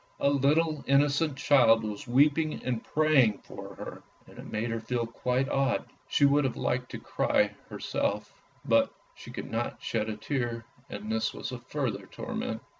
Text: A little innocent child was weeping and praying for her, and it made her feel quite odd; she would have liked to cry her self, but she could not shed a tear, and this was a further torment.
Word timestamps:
A 0.19 0.31
little 0.31 0.83
innocent 0.87 1.37
child 1.37 1.83
was 1.83 2.07
weeping 2.07 2.59
and 2.65 2.83
praying 2.83 3.37
for 3.43 3.75
her, 3.75 4.01
and 4.25 4.39
it 4.39 4.51
made 4.51 4.71
her 4.71 4.79
feel 4.79 5.05
quite 5.05 5.47
odd; 5.47 5.85
she 6.09 6.25
would 6.25 6.43
have 6.43 6.57
liked 6.57 6.89
to 6.93 6.97
cry 6.97 7.51
her 7.69 7.79
self, 7.79 8.33
but 8.65 8.91
she 9.13 9.29
could 9.29 9.51
not 9.51 9.79
shed 9.83 10.09
a 10.09 10.17
tear, 10.17 10.65
and 10.89 11.11
this 11.11 11.35
was 11.35 11.51
a 11.51 11.59
further 11.59 12.07
torment. 12.07 12.63